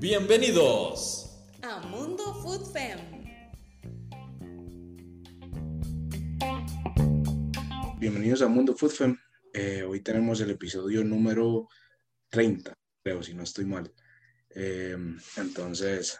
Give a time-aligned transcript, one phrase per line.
[0.00, 2.98] Bienvenidos a Mundo Food Fem.
[7.98, 9.18] Bienvenidos a Mundo Food Fem.
[9.52, 11.68] Eh, hoy tenemos el episodio número
[12.28, 12.72] 30,
[13.02, 13.92] creo, si no estoy mal.
[14.50, 14.96] Eh,
[15.36, 16.18] entonces,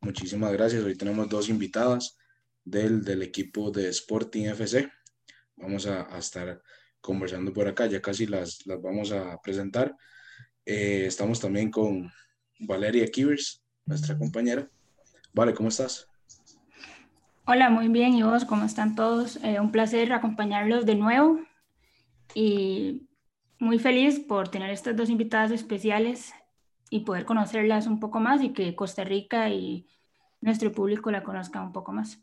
[0.00, 0.84] muchísimas gracias.
[0.84, 2.16] Hoy tenemos dos invitadas
[2.64, 4.90] del, del equipo de Sporting FC.
[5.56, 6.62] Vamos a, a, estar
[7.02, 9.94] conversando por acá, ya casi las, las vamos a presentar.
[10.64, 12.10] Eh, estamos también con
[12.60, 14.70] Valeria Kivers, nuestra compañera.
[15.34, 16.08] Vale, ¿cómo estás?
[17.44, 18.14] Hola, muy bien.
[18.14, 19.36] ¿Y vos cómo están todos?
[19.42, 21.40] Eh, un placer acompañarlos de nuevo
[22.34, 23.08] y
[23.58, 26.32] muy feliz por tener estas dos invitadas especiales
[26.88, 29.88] y poder conocerlas un poco más y que Costa Rica y
[30.40, 32.22] nuestro público la conozcan un poco más.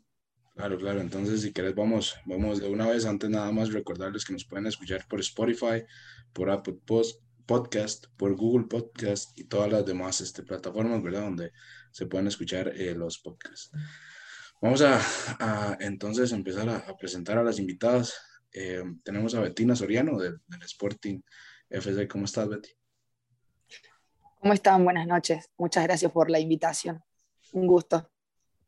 [0.60, 1.00] Claro, claro.
[1.00, 3.06] Entonces, si querés, vamos, vamos de una vez.
[3.06, 5.84] Antes, nada más recordarles que nos pueden escuchar por Spotify,
[6.34, 11.22] por Apple Post, Podcast, por Google Podcast y todas las demás este, plataformas, ¿verdad?
[11.22, 11.52] Donde
[11.90, 13.70] se pueden escuchar eh, los podcasts.
[14.60, 15.00] Vamos a,
[15.38, 18.20] a entonces empezar a, a, presentar a las invitadas.
[18.52, 21.22] Eh, tenemos a Betina Soriano del, del Sporting
[21.70, 22.06] FC.
[22.06, 22.68] ¿Cómo estás, Betty?
[24.40, 24.84] ¿Cómo están?
[24.84, 25.48] Buenas noches.
[25.56, 27.02] Muchas gracias por la invitación.
[27.54, 28.10] Un gusto.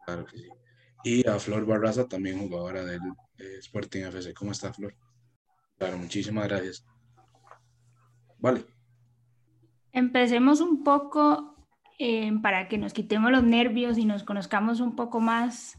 [0.06, 0.48] Claro que sí.
[1.04, 3.00] Y a Flor Barraza, también jugadora del
[3.38, 4.34] eh, Sporting FC.
[4.34, 4.94] ¿Cómo está, Flor?
[5.76, 6.86] Claro, muchísimas gracias.
[8.38, 8.64] Vale.
[9.92, 11.56] Empecemos un poco
[11.98, 15.78] eh, para que nos quitemos los nervios y nos conozcamos un poco más.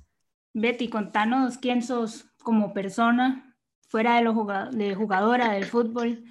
[0.54, 3.58] Betty, contanos quién sos como persona,
[3.90, 6.24] fuera de, lo jugado, de jugadora del fútbol.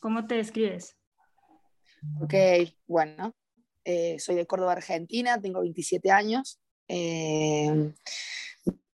[0.00, 0.96] ¿Cómo te describes?
[2.20, 2.34] Ok,
[2.86, 3.34] bueno,
[3.84, 6.60] eh, soy de Córdoba, Argentina, tengo 27 años.
[6.92, 7.92] Eh,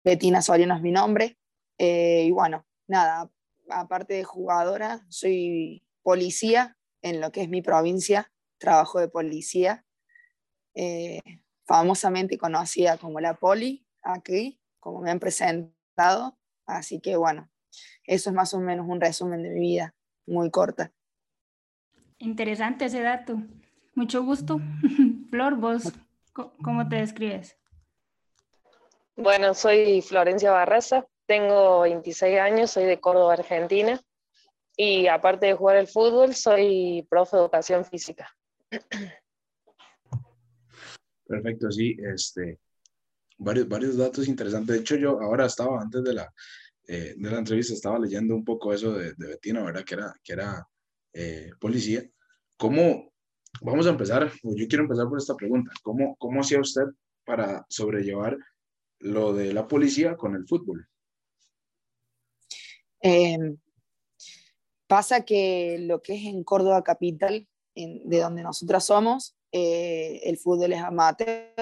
[0.02, 1.38] Betina Soriano es mi nombre.
[1.78, 3.30] Eh, y bueno, nada,
[3.70, 9.84] aparte de jugadora, soy policía en lo que es mi provincia, trabajo de policía,
[10.74, 11.20] eh,
[11.66, 16.36] famosamente conocida como la Poli, aquí, como me han presentado.
[16.66, 17.48] Así que bueno,
[18.04, 19.94] eso es más o menos un resumen de mi vida,
[20.26, 20.92] muy corta.
[22.18, 23.40] Interesante ese dato.
[23.94, 24.60] Mucho gusto.
[25.30, 25.92] Flor, vos,
[26.32, 27.56] ¿cómo te describes?
[29.16, 34.00] Bueno, soy Florencia Barraza, tengo 26 años, soy de Córdoba, Argentina,
[34.76, 38.28] y aparte de jugar el fútbol, soy profe de educación física.
[41.26, 42.58] Perfecto, sí, este,
[43.38, 44.74] varios, varios datos interesantes.
[44.74, 46.34] De hecho, yo ahora estaba, antes de la,
[46.88, 49.84] eh, de la entrevista, estaba leyendo un poco eso de, de Betina, ¿verdad?
[49.84, 50.68] Que era, que era
[51.12, 52.04] eh, policía.
[52.56, 53.12] ¿Cómo,
[53.62, 56.86] vamos a empezar, yo quiero empezar por esta pregunta, ¿cómo, cómo hacía usted
[57.24, 58.36] para sobrellevar
[59.04, 60.88] lo de la policía con el fútbol?
[63.02, 63.38] Eh,
[64.86, 70.38] pasa que lo que es en Córdoba Capital, en, de donde nosotras somos, eh, el
[70.38, 71.52] fútbol es amateur,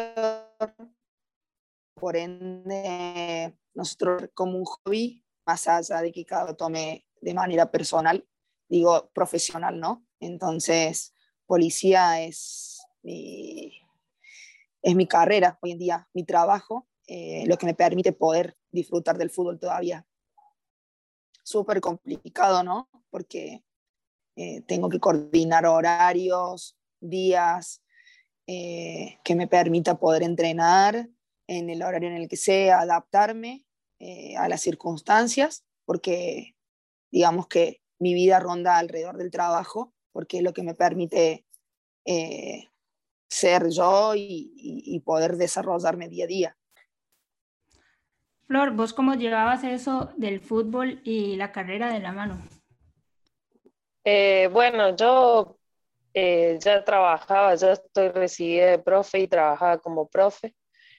[1.95, 8.25] por ende, nosotros como un hobby, más allá de que cada tome de manera personal,
[8.69, 10.07] digo profesional, ¿no?
[10.21, 11.13] Entonces,
[11.47, 13.73] policía es mi,
[14.81, 19.19] es mi carrera hoy en día, mi trabajo, eh, lo que me permite poder disfrutar
[19.19, 20.07] del fútbol todavía.
[21.43, 22.89] Súper complicado, ¿no?
[23.11, 23.65] Porque
[24.37, 27.83] eh, tengo que coordinar horarios, días,
[28.47, 31.09] eh, que me permita poder entrenar
[31.47, 33.67] en el horario en el que sea, adaptarme
[33.99, 36.57] eh, a las circunstancias, porque
[37.11, 41.45] digamos que mi vida ronda alrededor del trabajo, porque es lo que me permite
[42.05, 42.69] eh,
[43.29, 46.59] ser yo y, y, y poder desarrollarme día a día.
[48.47, 52.39] Flor, ¿vos cómo llevabas eso del fútbol y la carrera de la mano?
[54.05, 55.57] Eh, bueno, yo
[56.13, 60.55] eh, ya trabajaba, ya estoy recibida de profe y trabajaba como profe.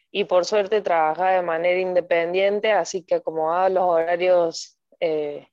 [0.09, 5.47] Y por suerte trabajaba de manera independiente, así que acomodaba los horarios eh,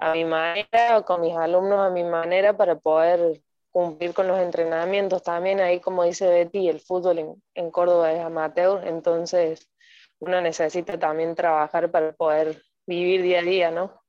[0.00, 4.40] a mi manera, o con mis alumnos a mi manera, para poder cumplir con los
[4.40, 5.22] entrenamientos.
[5.22, 9.68] También ahí, como dice Betty, el fútbol en, en Córdoba es amateur, entonces
[10.24, 14.00] uno necesita también trabajar para poder vivir día a día, ¿no?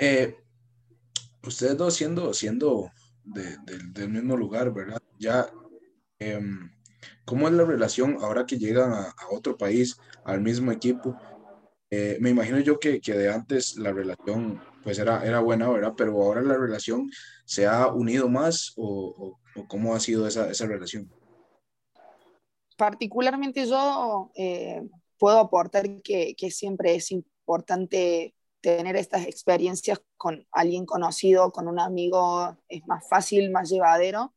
[0.00, 0.36] Eh,
[1.42, 2.90] ustedes dos siendo, siendo
[3.24, 5.00] de, de, del mismo lugar, ¿verdad?
[5.18, 5.46] Ya,
[6.18, 6.40] eh,
[7.24, 11.16] ¿cómo es la relación ahora que llegan a, a otro país, al mismo equipo?
[11.90, 15.94] Eh, me imagino yo que, que, de antes la relación pues era, era buena, ¿verdad?
[15.96, 17.08] Pero ahora la relación
[17.44, 21.08] se ha unido más o, o, o cómo ha sido esa, esa relación?
[22.76, 24.86] Particularmente yo eh,
[25.18, 32.56] puedo aportar que, siempre es importante tener estas experiencias con alguien conocido, con un amigo,
[32.68, 34.34] es más fácil, más llevadero.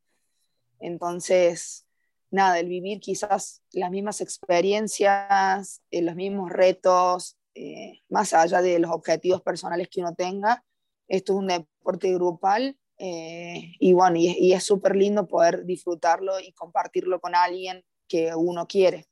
[0.80, 1.88] Entonces,
[2.32, 8.80] nada, el vivir quizás las mismas experiencias, eh, los mismos retos, eh, más allá de
[8.80, 10.64] los objetivos personales que uno tenga,
[11.08, 16.52] esto es un deporte grupal eh, y bueno, y, es súper lindo poder disfrutarlo y
[16.52, 19.06] compartirlo con alguien que uno quiere.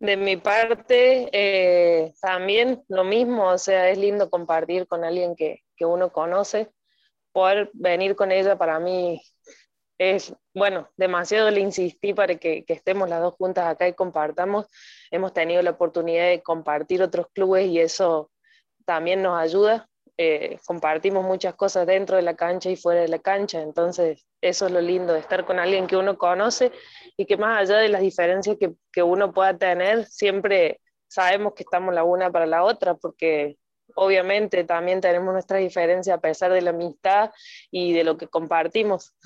[0.00, 5.60] De mi parte, eh, también lo mismo, o sea, es lindo compartir con alguien que,
[5.76, 6.70] que, uno conoce.
[7.32, 9.22] Poder venir con ella para mí
[9.98, 14.66] es, bueno, demasiado le insistí para que, que, estemos las dos juntas acá y compartamos.
[15.10, 18.30] Hemos tenido la oportunidad de compartir otros clubes y eso
[18.84, 19.88] también nos ayuda.
[20.16, 24.66] Eh, compartimos muchas cosas dentro de la cancha y fuera de la cancha, entonces eso
[24.66, 26.70] es lo lindo de estar con alguien que uno conoce
[27.16, 31.64] y que más allá de las diferencias que, que uno pueda tener, siempre sabemos que
[31.64, 33.58] estamos la una para la otra, porque
[33.96, 37.30] obviamente también tenemos nuestras diferencias a pesar de la amistad
[37.72, 39.16] y de lo que compartimos.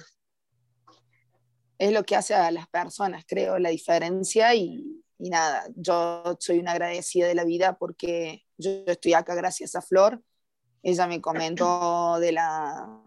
[1.78, 6.58] Es lo que hace a las personas, creo, la diferencia y, y nada, yo soy
[6.58, 10.22] una agradecida de la vida porque yo estoy acá gracias a Flor,
[10.82, 13.00] ella me comentó de, la,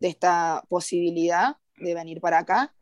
[0.00, 2.74] de esta posibilidad de venir para acá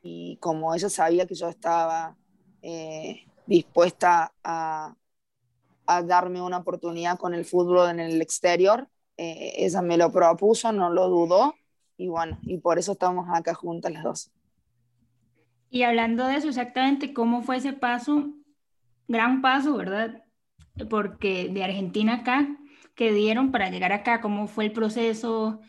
[0.00, 2.16] y, como ella sabía que yo estaba
[2.62, 4.94] eh, dispuesta a,
[5.86, 8.88] a, darme una oportunidad con el fútbol en el exterior,
[9.18, 11.54] eh, ella me lo propuso, no lo dudó
[11.98, 14.30] y bueno, y por eso estamos acá juntas las dos.
[15.70, 18.32] Y hablando de eso, exactamente cómo fue ese paso,
[19.08, 20.24] gran paso, ¿verdad?
[20.88, 22.48] Porque de Argentina acá,
[22.98, 25.60] que dieron para llegar acá, cómo fue el proceso.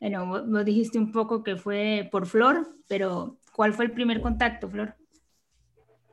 [0.00, 4.70] Bueno, vos dijiste un poco que fue por Flor, pero ¿cuál fue el primer contacto,
[4.70, 4.96] Flor?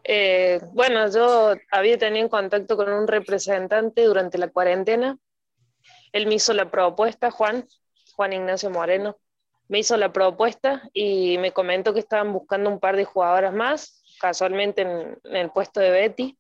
[0.03, 5.17] Eh, bueno, yo había tenido contacto con un representante durante la cuarentena.
[6.11, 7.65] Él me hizo la propuesta, Juan,
[8.13, 9.17] Juan Ignacio Moreno,
[9.69, 14.03] me hizo la propuesta y me comentó que estaban buscando un par de jugadoras más,
[14.19, 16.37] casualmente en, en el puesto de Betty.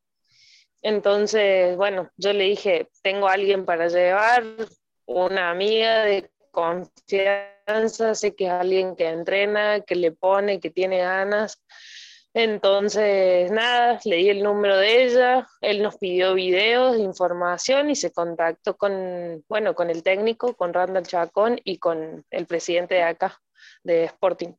[0.87, 4.43] Entonces, bueno, yo le dije, tengo a alguien para llevar,
[5.07, 10.99] una amiga de confianza, sé que es alguien que entrena, que le pone, que tiene
[10.99, 11.59] ganas.
[12.35, 18.11] Entonces, nada, le di el número de ella, él nos pidió videos, información y se
[18.11, 23.41] contactó con, bueno, con el técnico, con Randall Chacón y con el presidente de acá,
[23.83, 24.53] de Sporting.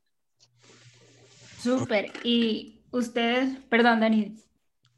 [1.63, 2.11] Súper.
[2.25, 4.37] Y ustedes, perdón, Dani,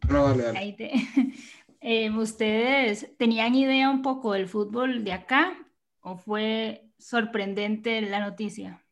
[0.09, 0.93] no, dale, Ahí te...
[1.81, 5.56] eh, ¿Ustedes tenían idea un poco del fútbol de acá
[6.00, 8.85] o fue sorprendente la noticia?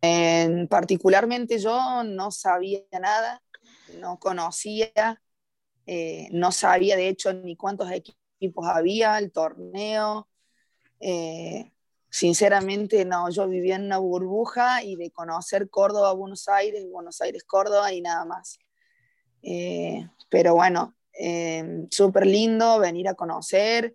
[0.00, 3.42] En, particularmente yo no sabía nada,
[3.98, 4.92] no conocía,
[5.86, 10.28] eh, no sabía de hecho ni cuántos equipos había, el torneo.
[11.00, 11.72] Eh,
[12.16, 17.44] sinceramente no, yo vivía en una burbuja y de conocer Córdoba, Buenos Aires, Buenos Aires,
[17.44, 18.58] Córdoba y nada más.
[19.42, 23.94] Eh, pero bueno, eh, súper lindo venir a conocer,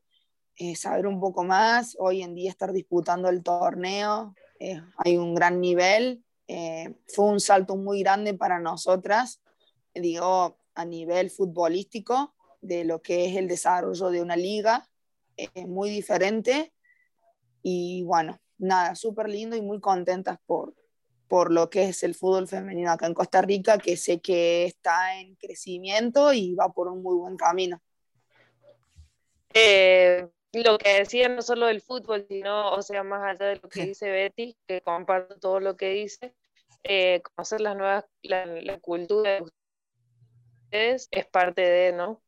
[0.55, 4.35] eh, saber un poco más, hoy en día estar disputando el torneo,
[4.97, 6.23] hay un gran nivel,
[7.07, 9.41] fue un salto muy grande para nosotras,
[9.95, 14.87] digo, a nivel futbolístico, de lo que es el desarrollo de una liga,
[15.35, 16.71] es muy diferente
[17.63, 20.73] y bueno, nada, súper lindo y muy contentas por,
[21.27, 25.19] por lo que es el fútbol femenino acá en Costa Rica, que sé que está
[25.19, 27.81] en crecimiento y va por un muy buen camino.
[29.53, 33.69] Eh, lo que decía no solo del fútbol, sino, o sea, más allá de lo
[33.69, 36.35] que dice Betty, que comparto todo lo que dice,
[36.83, 42.21] eh, conocer las nuevas, la, la, cultura de ustedes es parte de, ¿no?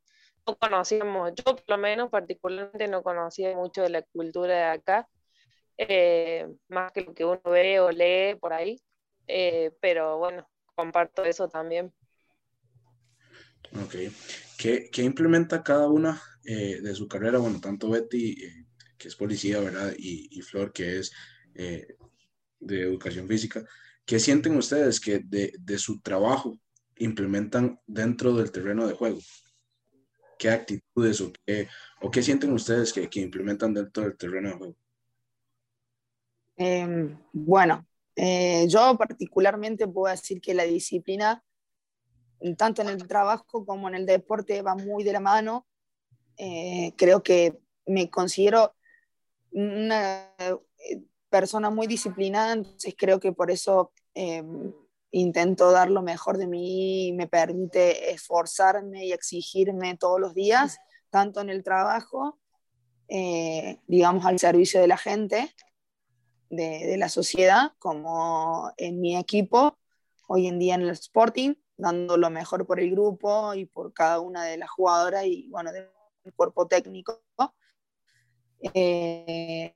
[0.47, 5.09] No conocíamos, yo por lo menos particularmente no conocía mucho de la cultura de acá,
[5.77, 8.81] eh, más que lo que uno ve o lee por ahí,
[9.27, 11.93] eh, pero bueno, comparto eso también.
[13.83, 13.95] Ok.
[14.57, 17.39] ¿Qué, qué implementa cada una eh, de su carrera?
[17.39, 18.35] Bueno, tanto Betty,
[18.97, 19.93] que es policía, ¿verdad?
[19.97, 21.11] Y, y Flor, que es
[21.53, 23.63] de educación física.
[24.05, 26.59] ¿Qué sienten ustedes que de, de, su trabajo
[26.97, 29.19] implementan dentro del terreno de juego?
[30.37, 31.69] ¿Qué actitudes o qué,
[32.01, 34.75] o qué sienten ustedes que, que implementan dentro del terreno de juego?
[36.57, 41.43] Eh, bueno, eh, yo particularmente puedo decir que la disciplina,
[42.57, 45.65] tanto en el trabajo como en el deporte, va muy de la mano.
[46.37, 48.75] Eh, creo que me considero
[49.51, 50.55] una eh,
[51.29, 54.73] persona muy disciplinada, entonces creo que por eso em,
[55.11, 60.79] intento dar lo mejor de mí y me permite esforzarme y exigirme todos los días
[61.09, 62.39] tanto en el trabajo,
[63.07, 65.53] eh, digamos, al servicio de la gente,
[66.55, 69.77] de, la sociedad, como en mi equipo,
[70.27, 74.19] hoy en día en el Sporting, dando lo mejor por el grupo y por cada
[74.19, 75.89] una de las jugadoras y, bueno, del
[76.35, 77.21] cuerpo técnico.
[78.73, 79.75] Eh,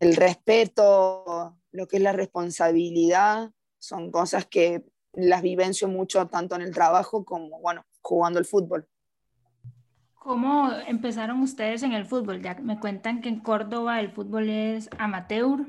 [0.00, 6.62] el respeto, lo que es la responsabilidad, son cosas que las vivencio mucho tanto en
[6.62, 8.88] el trabajo como, bueno, jugando el fútbol.
[10.20, 12.42] ¿Cómo empezaron ustedes en el fútbol?
[12.42, 15.66] Ya me cuentan que en Córdoba el fútbol es amateur,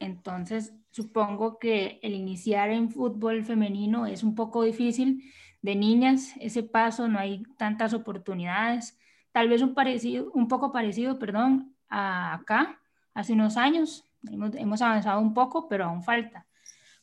[0.00, 5.32] entonces supongo que el iniciar en fútbol femenino es un poco difícil.
[5.62, 8.98] De niñas, ese paso, no hay tantas oportunidades.
[9.30, 12.80] Tal vez un, parecido, un poco parecido, perdón, a acá,
[13.14, 14.04] hace unos años.
[14.28, 16.44] Hemos, hemos avanzado un poco, pero aún falta.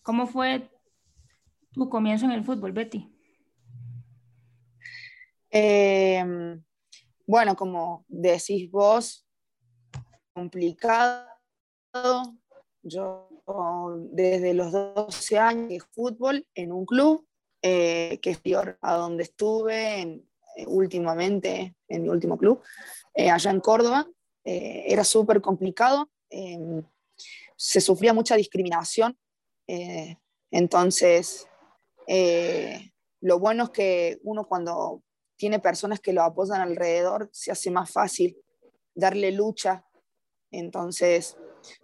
[0.02, 0.70] ¿Cómo fue
[1.72, 3.10] tu comienzo en el fútbol, Betty?
[5.50, 6.60] Eh,
[7.30, 9.24] bueno, como decís vos,
[10.34, 11.28] complicado.
[12.82, 13.30] Yo
[14.10, 17.28] desde los 12 años de fútbol en un club,
[17.62, 22.64] eh, que es peor a donde estuve eh, últimamente, en mi último club,
[23.14, 24.08] eh, allá en Córdoba.
[24.44, 26.84] Era súper complicado, em,
[27.56, 29.16] se sufría mucha discriminación,
[30.50, 31.48] entonces
[33.22, 35.04] lo bueno es que uno cuando
[35.40, 38.38] tiene personas que lo apoyan alrededor, se hace más fácil
[38.94, 39.86] darle lucha.
[40.52, 41.38] Entonces,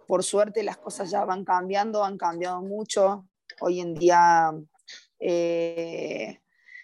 [0.06, 3.26] por suerte las cosas ya van cambiando, han cambiado mucho.
[3.62, 4.52] Hoy en día
[5.18, 6.38] eh,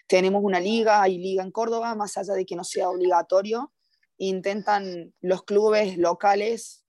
[0.07, 3.71] tenemos una liga, hay liga en Córdoba, más allá de que no sea obligatorio,
[4.17, 6.83] intentan los clubes locales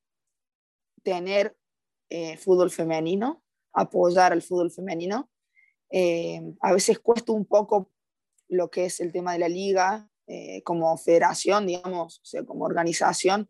[1.03, 1.59] tener
[2.09, 3.43] eh, fútbol femenino,
[3.75, 5.29] apoyar al fútbol femenino.
[5.91, 7.91] Eh, a veces cuesta un poco
[8.49, 12.65] lo que es el tema de la liga, eh, como federación, digamos, o sea, como
[12.65, 13.49] organización,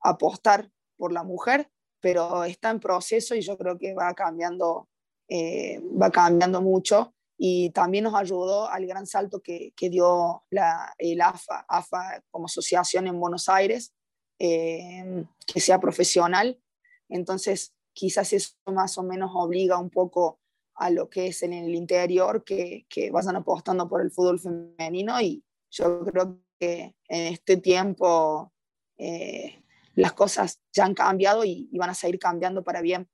[0.00, 1.70] apostar por la mujer,
[2.00, 4.88] pero está en proceso y yo creo que va cambiando,
[5.28, 10.94] eh, va cambiando mucho y también nos ayudó al gran salto que, que dio la,
[10.98, 13.94] el AFA, AFA como asociación en Buenos Aires,
[14.38, 16.60] eh, que sea profesional.
[17.08, 20.40] Entonces, quizás eso más o menos obliga un poco
[20.74, 25.20] a lo que es en el interior, que, que vayan apostando por el fútbol femenino
[25.20, 28.52] y yo creo que en este tiempo
[28.98, 29.62] eh,
[29.94, 33.08] las cosas ya han cambiado y, y, van a seguir cambiando para bien.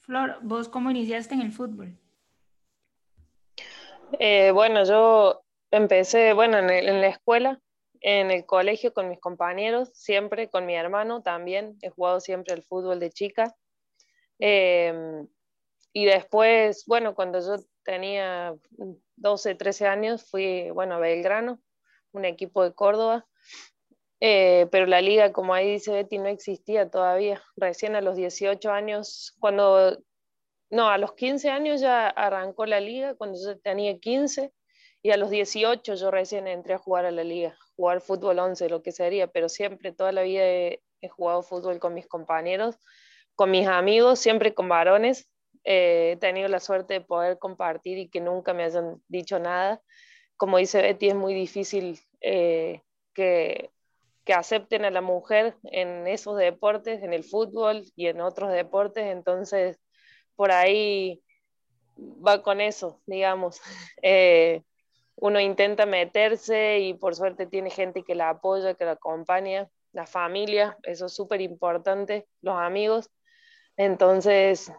[0.00, 1.98] Flor, ¿vos cómo iniciaste en el fútbol?
[4.18, 7.60] Eh, bueno, yo empecé, bueno, en, el, en, la escuela,
[8.00, 12.62] en el colegio con mis compañeros, siempre con mi hermano también, he jugado siempre al
[12.62, 13.54] fútbol de chica.
[14.38, 15.24] Eh,
[15.96, 18.52] y después, bueno, cuando yo tenía
[19.14, 21.60] 12, 13 años, fui, bueno, a Belgrano,
[22.10, 23.26] un equipo de Córdoba,
[24.18, 27.40] eh, pero la liga, como ahí dice Betty, no existía todavía.
[27.54, 29.96] Recién a los 18 años, cuando,
[30.68, 34.52] no, a los 15 años ya arrancó la liga, cuando yo tenía 15,
[35.00, 38.68] y a los 18 yo recién entré a jugar a la liga, jugar fútbol 11,
[38.68, 42.80] lo que sería, pero siempre, toda la vida he, he jugado fútbol con mis compañeros,
[43.36, 45.28] con mis amigos, siempre con varones,
[45.64, 49.80] eh, he tenido la suerte de poder compartir y que nunca me hayan dicho nada.
[50.36, 52.82] Como dice Betty, es muy difícil eh,
[53.14, 53.70] que,
[54.24, 59.04] que, acepten a la mujer en esos deportes, en el fútbol y en otros deportes,
[59.06, 59.78] entonces
[60.36, 61.22] por ahí
[61.98, 63.60] va con eso, digamos.
[64.02, 64.62] Eh,
[65.16, 70.06] uno intenta meterse y por suerte tiene gente que la apoya, que la acompaña, la
[70.06, 73.10] familia, eso es súper importante, los amigos.
[73.76, 74.72] Entonces,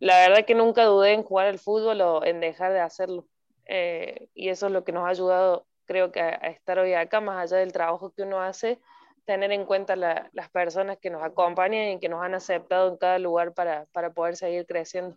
[0.00, 3.26] la verdad que nunca dudé en jugar al fútbol o en dejar de hacerlo.
[3.66, 6.92] Eh, y eso es lo que nos ha ayudado, creo que, a, a, estar hoy
[6.94, 8.80] acá, más allá del trabajo que uno hace,
[9.24, 12.98] tener en cuenta la, las personas que nos acompañan y que nos han aceptado en
[12.98, 15.16] cada lugar para, para poder seguir creciendo.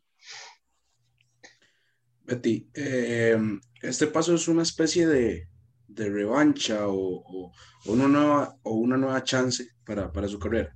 [2.24, 3.38] Betty, eh,
[3.82, 5.48] este paso es una especie de,
[5.88, 7.52] de revancha o, o,
[7.86, 10.74] una nueva, o una nueva chance para, para su carrera.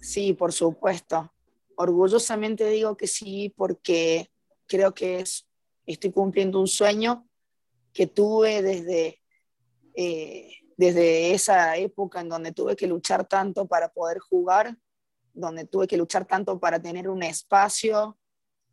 [0.00, 1.32] Sí, por supuesto
[1.76, 4.30] orgullosamente digo que sí porque
[4.66, 5.46] creo que es,
[5.86, 7.28] estoy cumpliendo un sueño
[7.92, 9.22] que tuve desde,
[9.94, 14.76] eh, desde esa época en donde tuve que luchar tanto para poder jugar,
[15.32, 18.18] donde tuve que luchar tanto para tener un espacio,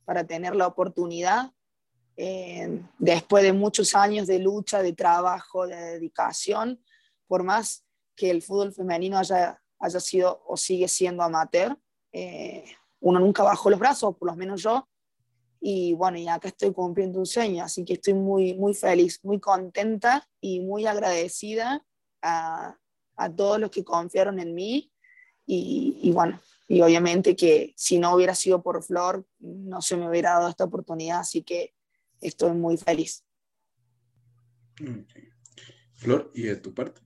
[0.05, 1.51] para tener la oportunidad.
[2.15, 6.83] Eh, después de muchos años de lucha, de trabajo, de dedicación,
[7.27, 11.77] por más que el fútbol femenino haya, haya sido o sigue siendo amateur,
[12.11, 12.65] eh,
[13.03, 14.87] uno nunca bajó los brazos, por lo menos yo,
[15.65, 19.39] Y bueno, y acá estoy cumpliendo un sueño, así que estoy muy, muy feliz, muy
[19.39, 21.85] contenta y muy agradecida
[22.21, 22.77] a,
[23.15, 24.91] a todos los que confiaron en mí.
[25.45, 30.09] Y, y, bueno, y obviamente que si no hubiera sido por Flor, no se me
[30.09, 31.73] hubiera dado esta oportunidad, así que
[32.19, 33.23] estoy muy feliz.
[35.93, 36.99] Flor, ¿y de tu parte?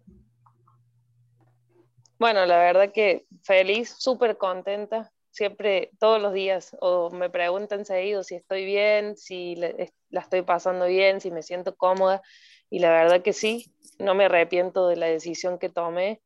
[2.17, 8.23] Bueno, la verdad que feliz, súper contenta, siempre, todos los días, o me preguntan seguido
[8.23, 12.23] si estoy bien, si la estoy pasando bien, si me siento cómoda,
[12.71, 16.21] y la verdad que sí, no me arrepiento de la decisión que tomé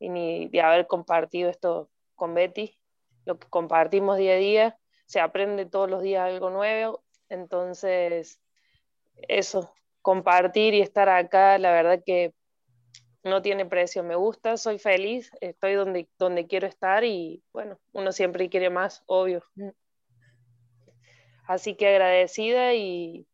[0.00, 2.76] y ni de haber compartido esto con Betty,
[3.24, 8.40] lo que compartimos día a día, se aprende todos los días algo nuevo, entonces
[9.28, 12.34] eso, compartir y estar acá, la verdad que
[13.26, 18.12] no tiene precio, me gusta, soy feliz, estoy donde, donde quiero estar y bueno, uno
[18.12, 19.42] siempre quiere más, obvio.
[21.46, 23.26] Así que agradecida y,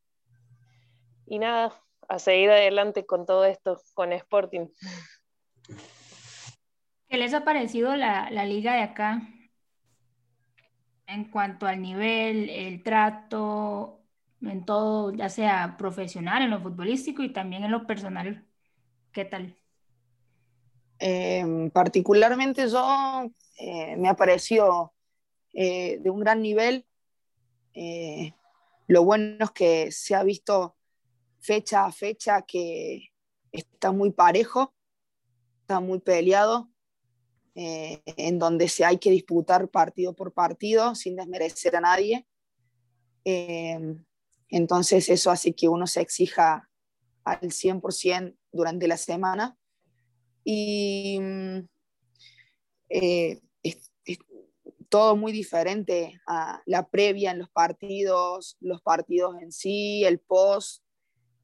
[1.27, 1.73] y nada,
[2.09, 4.69] a seguir adelante con todo esto, con Sporting.
[7.09, 9.23] ¿Qué les ha parecido la, la liga de acá
[11.07, 14.03] en cuanto al nivel, el trato,
[14.41, 18.47] en todo, ya sea profesional, en lo futbolístico y también en lo personal?
[19.13, 19.62] ¿Qué tal?
[20.99, 24.93] Eh, particularmente yo eh, me ha parecido
[25.53, 26.87] eh, de un gran nivel.
[27.75, 28.35] Eh,
[28.89, 30.77] lo bueno es que se ha visto
[31.41, 33.11] fecha a fecha que
[33.53, 34.75] está muy parejo,
[35.61, 36.71] está muy peleado,
[37.55, 42.27] en donde se hay que disputar partido por partido sin desmerecer a nadie.
[44.49, 46.71] entonces eso hace que uno se exija
[47.25, 49.59] al 100% durante la semana
[50.45, 51.59] y mm,
[52.89, 53.91] eh, es,
[54.89, 60.83] todo muy diferente a la previa en los partidos, los partidos en sí, el post,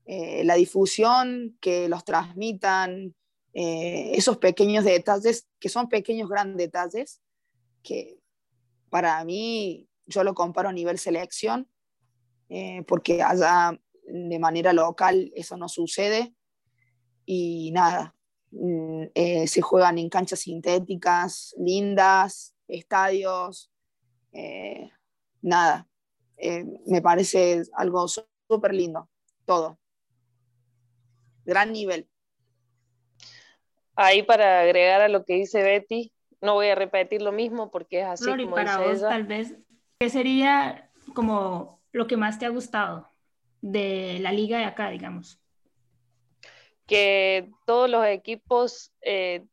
[0.05, 3.14] eh, la difusión, que los transmitan,
[3.55, 7.23] eh, esos pequeños detalles, que son pequeños grandes detalles,
[7.82, 8.19] que
[8.91, 11.69] para mí yo lo comparo a nivel selección,
[12.87, 16.34] porque allá de manera local eso no sucede.
[17.26, 18.18] Y nada,
[18.52, 23.71] eh, se juegan en canchas sintéticas, lindas, estadios,
[24.32, 24.91] eh,
[25.43, 25.89] nada.
[26.37, 29.08] Eh, me parece algo súper lindo,
[29.45, 29.78] todo.
[31.45, 32.08] Gran nivel.
[33.97, 38.00] Ahí para agregar a lo que dice Betty, no voy a repetir lo mismo porque
[38.00, 39.54] es así como para dice vos, tal vez,
[39.99, 43.11] ¿qué sería como lo que más te ha gustado
[43.61, 45.41] de la liga de acá, digamos?
[46.89, 49.45] Que todos los equipos eh,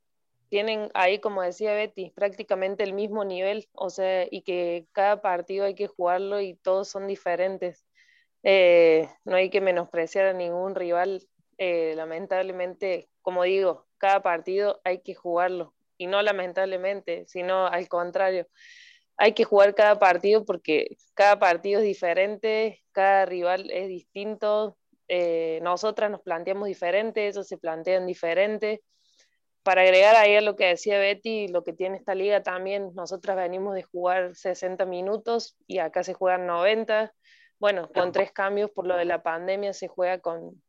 [0.50, 5.65] tienen ahí, como decía Betty, prácticamente el mismo nivel, o sea, y que cada partido
[5.65, 7.86] hay que jugarlo y todos son diferentes.
[8.43, 15.02] Eh, no hay que menospreciar a ningún rival, eh, lamentablemente, como digo, cada partido hay
[15.02, 18.48] que jugarlo, y no lamentablemente, sino al contrario.
[19.17, 25.59] Hay que jugar cada partido porque cada partido es diferente, cada rival es distinto, eh,
[25.61, 28.83] nosotras nos planteamos diferente, ellos se plantean diferente.
[29.63, 33.35] Para agregar ahí a lo que decía Betty, lo que tiene esta liga también, nosotras
[33.35, 37.13] venimos de jugar 60 minutos y acá se juegan 90.
[37.57, 40.61] Bueno, con tres cambios por lo de la pandemia se juega con,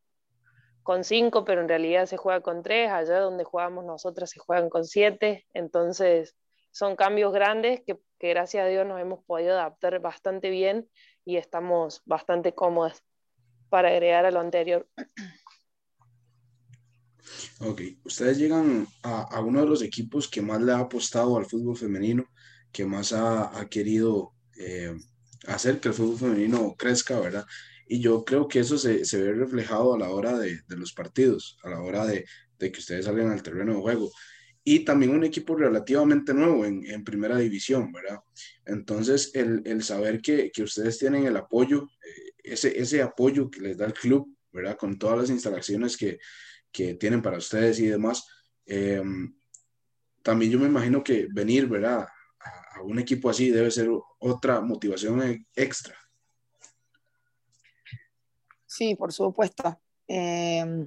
[0.83, 2.91] con cinco, pero en realidad se juega con tres.
[2.91, 5.47] Allá donde jugamos nosotras se juegan con siete.
[5.53, 6.37] Entonces,
[6.71, 10.89] son cambios grandes que, que gracias a Dios nos hemos podido adaptar bastante bien
[11.25, 13.03] y estamos bastante cómodas
[13.69, 14.89] para agregar a lo anterior.
[17.61, 21.77] Ok, ustedes llegan a, uno de los equipos que más le ha apostado al fútbol
[21.77, 22.27] femenino,
[22.71, 24.95] que más ha, querido eh,
[25.47, 27.47] hacer que el fútbol femenino crezca, ¿verdad?
[27.89, 31.71] Y yo creo que eso se, ve reflejado a la hora de, los partidos, a
[31.71, 32.25] la hora de,
[32.59, 34.11] que ustedes salgan al terreno de juego.
[34.65, 38.19] Y también un equipo relativamente nuevo en, primera división, ¿verdad?
[38.65, 43.87] Entonces, el, saber que, ustedes tienen el apoyo, eh, ese, ese apoyo que les da
[43.87, 44.77] el club, ¿verdad?
[44.77, 46.19] Con todas las instalaciones que,
[46.73, 48.27] que tienen para ustedes y demás.
[48.67, 49.03] Eh,
[50.23, 52.07] también yo me imagino que venir, ¿verdad?
[52.41, 55.97] A, un equipo así debe ser otra motivación e, extra.
[58.67, 59.81] Sí, por supuesto.
[60.07, 60.87] Eh,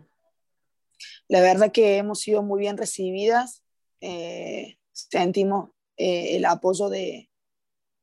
[1.28, 3.64] la verdad que hemos sido muy bien recibidas.
[4.02, 7.30] Eh, sentimos el apoyo de,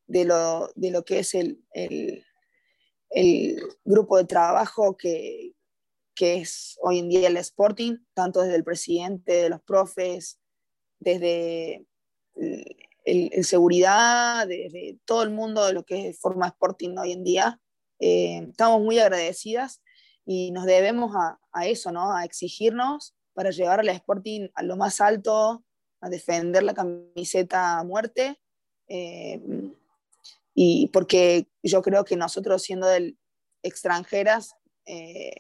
[0.07, 2.27] de, lo, de, lo, que es el, el,
[3.11, 5.55] el grupo de trabajo que,
[6.15, 10.41] que es hoy en día el Sporting, tanto desde el presidente, de los profes,
[10.99, 11.87] desde
[12.35, 17.61] el, seguridad, desde todo el mundo de lo que es forma Sporting hoy en día.
[18.01, 19.83] eh, estamos muy agradecidas
[20.25, 22.15] y nos debemos a, eso, ¿no?
[22.15, 25.65] A exigirnos para llevar al Sporting a lo más alto,
[26.01, 28.41] a defender la camiseta a muerte.
[28.89, 29.41] Eh,
[30.59, 33.19] y porque yo creo que nosotros siendo del,
[33.63, 35.35] extranjeras eh,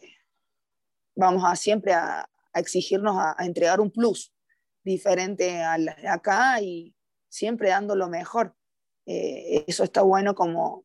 [1.16, 4.35] vamos a siempre a, a exigirnos a, a, entregar un plus
[4.85, 6.94] diferente a la de acá y
[7.31, 8.55] siempre dando lo mejor.
[9.07, 10.85] Eh, eso está bueno como,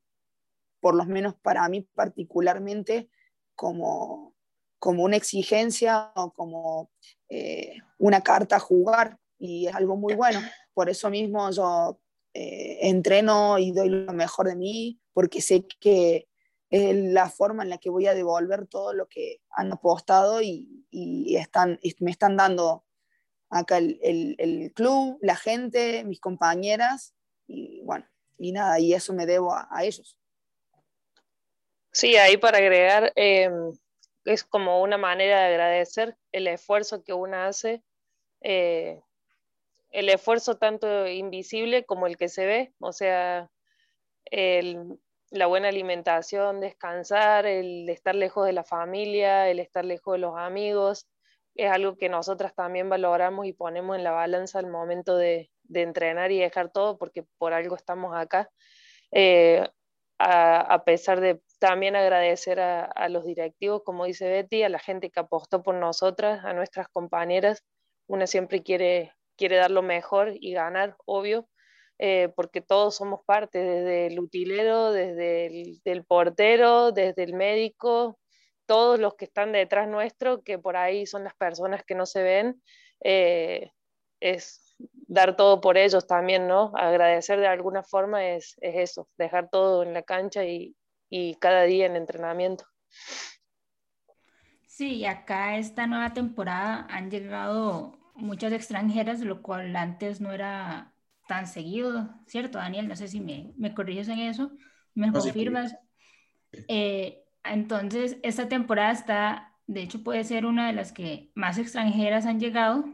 [0.79, 3.09] por lo menos para mí particularmente,
[3.55, 4.33] como,
[4.79, 6.89] como una exigencia o como
[7.27, 10.39] eh, una carta a jugar y es algo muy bueno.
[10.73, 11.99] Por eso mismo yo
[12.33, 16.27] eh, entreno y doy lo mejor de mí porque sé que
[16.69, 20.85] es la forma en la que voy a devolver todo lo que han apostado y,
[20.89, 22.85] y están, me están dando
[23.49, 27.13] acá el, el, club, la gente, mis compañeras
[27.47, 30.17] y bueno, y nada, y eso me debo a, a ellos.
[31.91, 33.51] Sí, ahí para agregar, eh,
[34.23, 37.83] es como una manera de agradecer el esfuerzo que uno hace,
[38.39, 39.01] eh,
[39.91, 43.49] el esfuerzo tanto invisible como el que se ve, o sea,
[44.31, 50.37] la buena alimentación, descansar, el estar lejos de la familia, el estar lejos de los
[50.37, 51.07] amigos,
[51.55, 56.31] es algo que nosotras también valoramos y ponemos en la balanza al momento de, entrenar
[56.31, 58.49] y dejar todo, porque por algo estamos acá.
[59.11, 59.65] Eh,
[60.19, 65.19] a, pesar de también agradecer a, los directivos, como dice Betty, a la gente que
[65.19, 67.63] apostó por nosotras, a nuestras compañeras.
[68.07, 71.47] Una siempre quiere, quiere dar lo mejor y ganar, obvio,
[71.99, 78.17] eh, porque todos somos parte, desde el utilero, desde el portero, desde el médico,
[78.65, 82.23] todos los que están detrás nuestro, que por ahí son las personas que no se
[82.23, 82.61] ven,
[83.03, 83.71] eh,
[84.19, 86.71] es dar todo por ellos también, ¿no?
[86.75, 90.75] Agradecer de alguna forma es, es eso, dejar todo en la cancha y,
[91.09, 92.65] y, cada día en entrenamiento.
[94.67, 100.93] Sí, acá esta nueva temporada han llegado muchas extranjeras, lo cual antes no era
[101.27, 102.87] tan seguido, ¿cierto, Daniel?
[102.87, 104.51] No sé si me, me corriges en eso,
[104.93, 105.71] me no, confirmas.
[106.51, 106.65] Sí.
[106.67, 112.25] Eh, entonces, esta temporada está, de hecho puede ser una de las que más extranjeras
[112.25, 112.85] han llegado,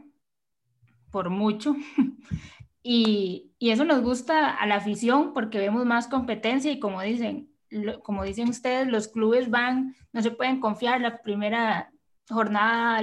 [1.10, 1.74] por mucho.
[2.82, 7.50] y, y, eso nos gusta a la afición porque vemos más competencia y como dicen,
[7.70, 11.92] lo, como dicen ustedes, los clubes van, no se pueden confiar, la primera
[12.28, 13.02] jornada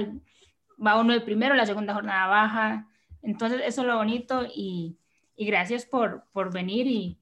[0.84, 2.88] va uno de primero, la segunda jornada baja.
[3.22, 4.98] Entonces, eso es lo bonito y,
[5.36, 7.18] gracias por, por venir y,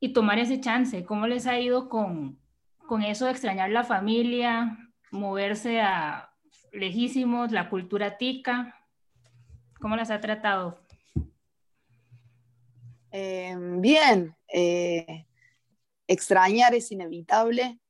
[0.00, 1.04] y tomar ese chance.
[1.04, 2.38] ¿Cómo les ha ido con,
[2.86, 4.78] con eso de extrañar la familia,
[5.10, 6.30] moverse a
[6.72, 8.76] lejísimos, la cultura tica?
[9.80, 10.80] ¿Cómo las ha tratado?
[13.10, 15.26] Eh, bien, eh,
[16.06, 17.80] extrañar es inevitable,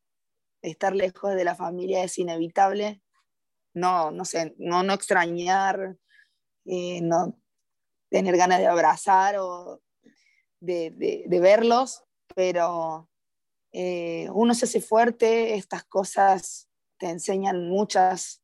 [0.62, 3.02] estar lejos de la familia es inevitable,
[3.76, 5.98] no, no sé, no, no extrañar,
[6.64, 7.38] eh, no
[8.08, 9.82] tener ganas de abrazar o
[10.60, 10.90] de,
[11.28, 12.02] de, verlos,
[12.34, 13.10] pero
[13.72, 18.42] eh, uno se hace fuerte, estas cosas te enseñan muchas,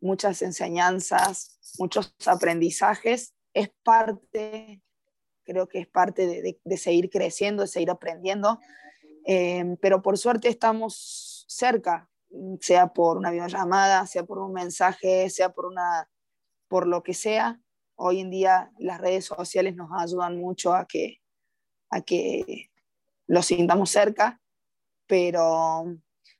[0.00, 4.80] muchas enseñanzas, muchos aprendizajes, es parte,
[5.44, 8.58] creo que es parte de, de, de seguir creciendo, de seguir aprendiendo,
[9.26, 12.08] eh, pero por suerte estamos cerca,
[12.60, 16.08] sea por una videollamada, sea por un mensaje, sea por, una,
[16.68, 17.60] por lo que sea.
[17.96, 21.18] Hoy en día las redes sociales nos ayudan mucho a que,
[21.90, 22.70] a que
[23.26, 24.42] lo sintamos cerca
[25.12, 25.98] pero,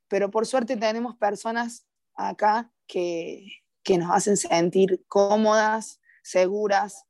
[0.08, 3.46] pero por suerte tenemos personas acá que,
[3.82, 7.04] que nos hacen sentir cómodas, seguras.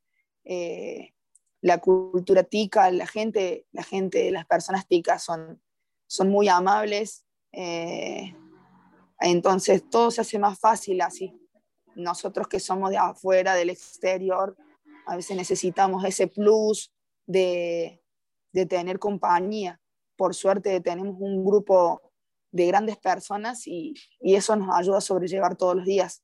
[0.45, 1.15] Eh,
[1.61, 5.63] la cultura tica, la gente, la gente, las personas ticas son,
[6.09, 7.25] son muy amables.
[7.53, 8.35] Eh,
[9.23, 11.33] entonces todo se hace más fácil así.
[11.95, 14.57] Nosotros que somos de afuera, del exterior,
[15.07, 16.93] a veces necesitamos ese plus
[17.27, 18.03] de,
[18.53, 19.83] de tener compañía
[20.23, 22.13] por suerte tenemos un grupo
[22.53, 26.23] de grandes personas y, y eso nos ayuda a sobrellevar todos los días.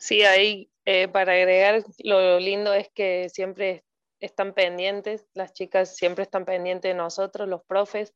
[0.00, 3.84] Sí, ahí eh, para agregar, lo lindo es que siempre
[4.18, 8.12] están pendientes, las chicas siempre están pendientes de nosotros, los profes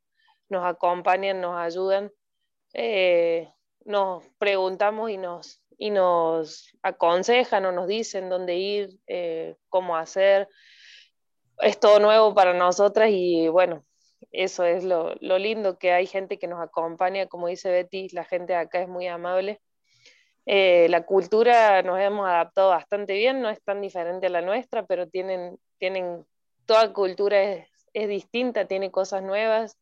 [0.49, 2.13] nos acompañan, nos ayudan,
[2.75, 3.49] eh,
[3.85, 10.49] nos preguntamos y nos, y nos aconsejan o nos dicen dónde ir, eh, cómo hacer
[11.59, 13.85] es todo nuevo para nosotras y bueno,
[14.33, 18.25] eso es lo, lo, lindo, que hay gente que nos acompaña, como dice Betty, la
[18.25, 19.61] gente acá es muy amable.
[20.47, 24.87] Eh, la cultura nos hemos adaptado bastante bien, no es tan diferente a la nuestra,
[24.87, 26.25] pero tienen, tienen
[26.67, 29.77] toda cultura es, es distinta, tiene cosas nuevas.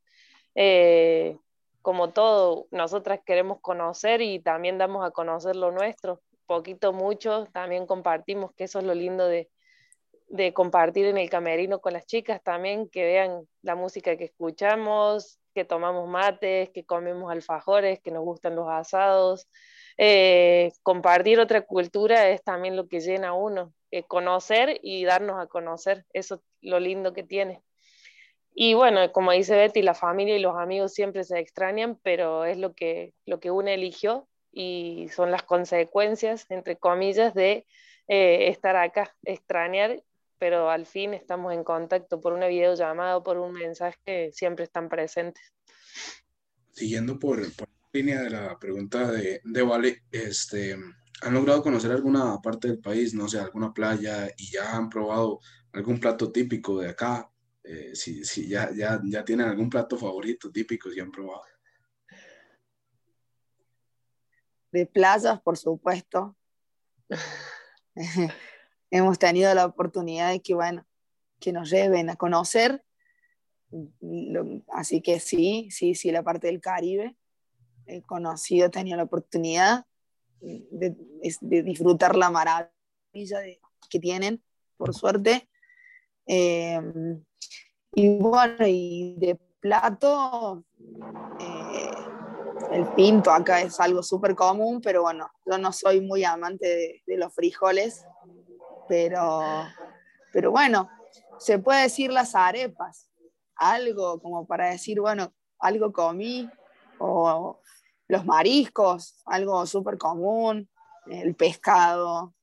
[0.54, 1.38] Eh,
[1.82, 7.86] como todo, nosotras queremos conocer y también damos a conocer lo nuestro, poquito, mucho, también
[7.86, 9.50] compartimos, que eso es lo lindo de,
[10.28, 15.38] de compartir en el camerino con las chicas también, que vean la música que escuchamos,
[15.54, 19.48] que tomamos mates, que comemos alfajores, que nos gustan los asados.
[19.96, 25.40] Eh, compartir otra cultura es también lo que llena a uno, eh, conocer y darnos
[25.40, 27.62] a conocer, eso es lo lindo que tiene.
[28.54, 32.56] Y bueno, como dice Betty, la familia y los amigos siempre se extrañan, pero es
[32.56, 37.66] lo que, lo que uno eligió y son las consecuencias, entre comillas, de
[38.06, 40.00] eh, estar acá, extrañar
[40.44, 44.90] pero al fin estamos en contacto por una videollamada o por un mensaje, siempre están
[44.90, 45.42] presentes.
[46.70, 50.76] Siguiendo por, por la línea de la pregunta de, de Vale, este,
[51.22, 55.40] ¿han logrado conocer alguna parte del país, no sé, alguna playa y ya han probado
[55.72, 57.30] algún plato típico de acá?
[57.64, 61.42] Eh, si, si ya, ya, ya tienen algún plato favorito típico, si han probado.
[64.70, 66.36] De playas, por supuesto.
[68.90, 70.86] hemos tenido la oportunidad de que, bueno,
[71.40, 72.84] que nos lleven a conocer.
[74.68, 77.16] Así que sí, sí, sí, la parte del Caribe.
[77.86, 79.86] He conocido, he tenido la oportunidad
[80.40, 80.96] de,
[81.40, 82.72] de disfrutar la maravilla
[83.88, 84.42] que tienen,
[84.76, 85.48] por suerte.
[86.26, 87.22] Em,
[87.94, 90.64] y bueno, y de plato,
[91.40, 91.90] eh,
[92.72, 97.16] el pinto acá es algo súper común, pero bueno, yo no soy muy amante de,
[97.16, 98.04] los frijoles,
[98.88, 99.42] pero,
[100.32, 100.88] pero bueno,
[101.38, 103.08] se puede decir las arepas,
[103.56, 106.50] algo como para decir, bueno, algo comí,
[106.98, 107.60] o
[108.08, 110.68] los mariscos, algo súper común,
[111.06, 112.34] el pescado,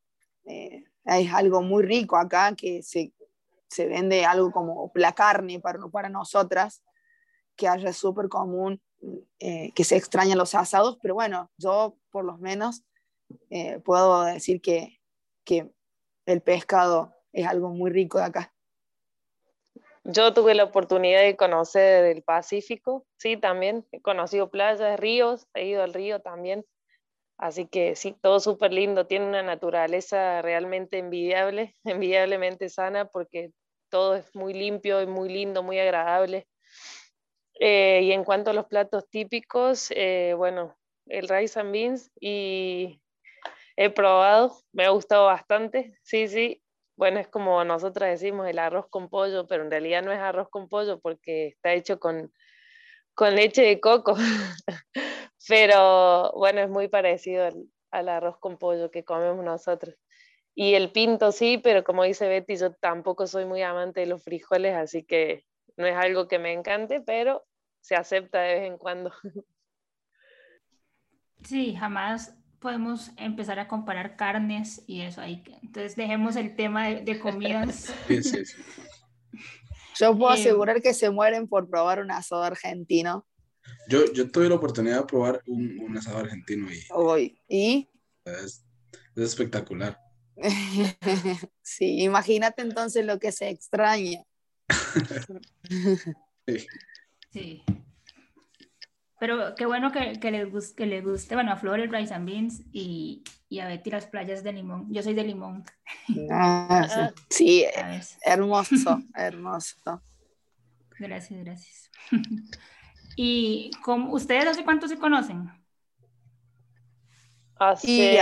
[0.45, 3.13] eh, es algo muy rico acá que se,
[3.71, 6.83] se, vende algo como la carne para, para nosotras,
[7.55, 8.81] que haya súper común,
[9.39, 12.83] eh, que se extrañan los asados, pero bueno, yo por lo menos
[13.49, 14.99] eh, puedo decir que,
[15.43, 15.71] que
[16.25, 18.53] el pescado es algo muy rico de acá.
[20.03, 23.85] Yo tuve la oportunidad de conocer el Pacífico, sí, también.
[23.91, 26.65] He conocido playas, ríos, he ido al río también.
[27.37, 29.07] Así que sí, todo súper lindo.
[29.07, 33.51] Tiene una naturaleza realmente envidiable, envidiablemente sana, porque
[33.91, 36.47] todo es muy limpio y muy lindo, muy agradable.
[37.59, 40.75] Eh, y en cuanto a los platos típicos, eh, bueno,
[41.05, 42.99] el rice and beans y
[43.77, 46.63] he probado, me ha gustado bastante, sí, sí.
[46.97, 50.49] Bueno, es como nosotros decimos el arroz con pollo, pero en realidad no es arroz
[50.49, 52.33] con pollo porque está hecho con,
[53.13, 54.15] con leche de coco.
[55.47, 59.95] pero bueno, es muy parecido al, al arroz con pollo que comemos nosotros.
[60.53, 64.23] Y el pinto sí, pero como dice Betty, yo tampoco soy muy amante de los
[64.23, 65.45] frijoles, así que
[65.77, 67.45] no es algo que me encante, pero
[67.79, 69.11] se acepta de vez en cuando.
[71.43, 75.43] Sí, jamás podemos empezar a comparar carnes y eso ahí.
[75.63, 77.91] Entonces dejemos el tema de, comidas.
[79.99, 83.25] Yo puedo eh, asegurar que se mueren por probar un asado argentino.
[83.89, 86.83] Yo, yo tuve la oportunidad de probar un, un asado argentino y...
[86.91, 87.39] Hoy.
[87.47, 87.89] ¿Y?
[88.23, 88.63] Es,
[89.15, 89.99] es espectacular.
[91.61, 94.23] sí, imagínate entonces lo que se extraña.
[96.47, 96.67] sí.
[97.31, 97.63] sí.
[99.21, 102.11] Pero qué bueno que, que les, guste, que les guste, bueno, a Flor el rice
[102.11, 104.91] and beans y, y, a Betty las playas de Limón.
[104.91, 105.63] Yo soy de Limón.
[106.31, 107.63] Ah, sí,
[108.25, 110.01] hermoso, hermoso.
[110.97, 111.91] Gracias, gracias.
[113.15, 115.51] ¿Y cómo, ustedes hace cuánto se conocen?
[117.59, 118.19] Hace...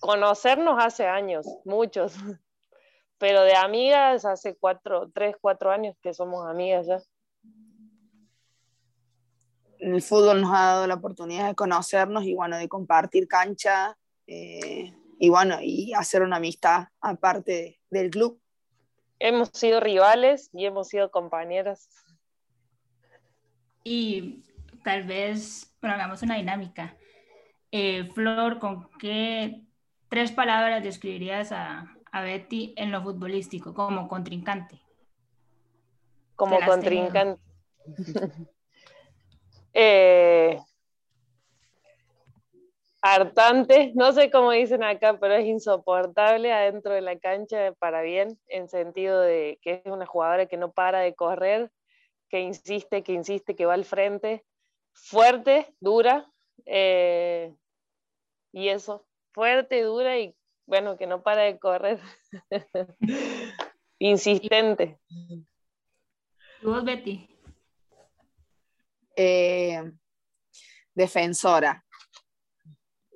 [0.00, 2.14] Conocernos hace años, muchos
[3.20, 7.02] pero de amigas hace cuatro, tres, cuatro años que somos amigas ya.
[9.78, 13.94] El fútbol nos ha dado la oportunidad de conocernos y bueno, de compartir cancha
[14.26, 18.40] eh, y bueno, y hacer una amistad aparte del club.
[19.18, 21.90] Hemos sido rivales y hemos sido compañeras.
[23.84, 24.44] Y
[24.82, 26.96] tal vez, bueno, hagamos una dinámica.
[27.70, 29.62] Eh, Flor, ¿con qué
[30.10, 34.78] tres palabras describirías a, a Betty en lo futbolístico como contrincante?
[36.34, 37.40] Como contrincante.
[39.72, 40.58] eh,
[43.00, 48.38] hartante, no sé cómo dicen acá, pero es insoportable adentro de la cancha para bien,
[48.48, 51.70] en sentido de que es una jugadora que no para de correr,
[52.28, 54.44] que insiste, que insiste, que va al frente,
[54.92, 56.30] fuerte, dura,
[56.66, 57.54] eh,
[58.52, 60.34] y eso, fuerte, dura y
[60.66, 62.00] bueno, que no para de correr.
[63.98, 65.00] Insistente.
[65.08, 65.46] ¿Y
[66.62, 67.28] vos, Betty?
[69.16, 69.82] Eh,
[70.94, 71.84] defensora.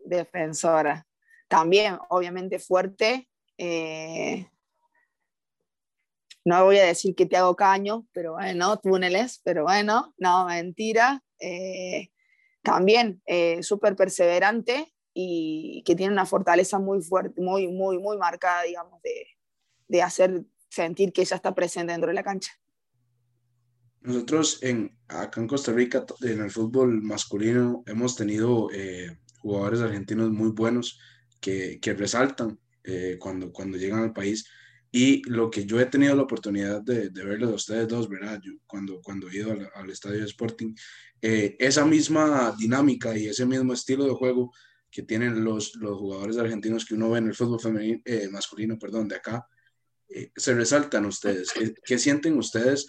[0.04, 1.06] Defensora.
[1.48, 3.28] También, obviamente, fuerte.
[3.56, 4.48] Eh,
[6.44, 11.22] no voy a decir que te hago caño, pero bueno, túneles, pero bueno, no, mentira.
[11.38, 12.10] Eh,
[12.62, 13.22] también
[13.62, 19.26] súper perseverante y que tiene una fortaleza muy fuerte, muy, muy, muy marcada, digamos, de,
[19.88, 22.52] de hacer sentir que ella está presente dentro de la cancha.
[24.00, 30.30] Nosotros en, acá en Costa Rica, en el fútbol masculino, hemos tenido eh, jugadores argentinos
[30.30, 30.98] muy buenos
[31.40, 34.46] que, que resaltan eh, cuando, cuando llegan al país.
[34.90, 38.40] Y lo que yo he tenido la oportunidad de, de verlos a ustedes dos, ¿verdad?
[38.44, 40.74] Yo, cuando, cuando he ido al, al estadio de Sporting,
[41.22, 44.52] eh, esa misma dinámica y ese mismo estilo de juego
[44.94, 49.08] que tienen los, los jugadores argentinos que uno ve en el fútbol femenino, masculino, perdón,
[49.08, 49.44] de acá,
[50.36, 51.50] se resaltan ustedes.
[51.52, 52.86] ¿Qué, ¿Qué, sienten ustedes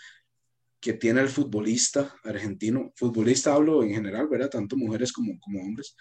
[0.80, 4.52] que tiene el futbolista argentino, futbolista hablo en general, ¿verdad?
[4.52, 5.96] Tanto mujeres como, como hombres,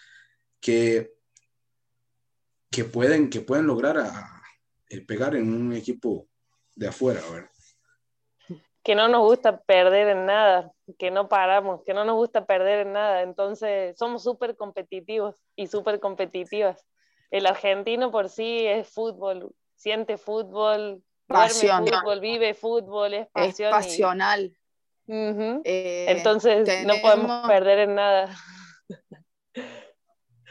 [0.60, 1.14] que,
[2.70, 4.42] que, pueden, que pueden lograr a,
[4.90, 6.28] eh, pegar en un equipo
[6.74, 7.50] de afuera, ¿verdad?
[8.84, 12.86] Que no nos gusta perder en nada, que no paramos, que no nos gusta perder
[12.86, 13.22] en nada.
[13.22, 16.86] Entonces, somos súper competitivos y súper competitivas.
[17.30, 21.86] El argentino por sí es fútbol, siente fútbol, pasión.
[21.86, 24.44] fútbol, vive fútbol, es, pasión es pasional.
[24.44, 24.56] Y
[25.06, 25.60] Uh -huh.
[25.64, 28.34] eh, Entonces tenemos, no podemos perder en nada.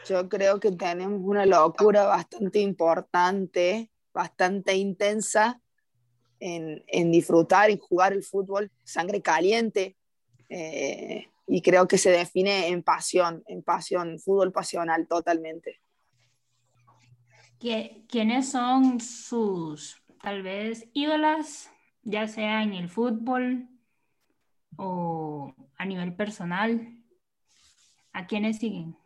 [0.06, 5.60] Yo creo que tenemos una locura bastante importante, bastante intensa
[6.44, 9.96] en, en disfrutar y jugar el fútbol, sangre caliente,
[10.50, 15.80] eh, y creo que se define en pasión, en pasión, fútbol pasional totalmente.
[17.58, 21.70] ¿Quiénes son sus, tal vez, ídolas,
[22.02, 23.66] ya sea en el fútbol,
[24.76, 26.94] o a nivel personal?
[28.12, 28.98] ¿A quiénes siguen?